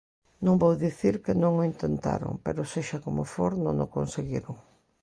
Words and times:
Non 0.45 0.55
vou 0.61 0.73
dicir 0.85 1.15
que 1.23 1.33
non 1.43 1.53
o 1.61 1.67
intentaron, 1.71 2.33
pero 2.45 2.69
sexa 2.73 2.97
como 3.05 3.23
for, 3.33 3.51
non 3.65 3.75
o 3.85 3.91
conseguiron. 3.95 4.55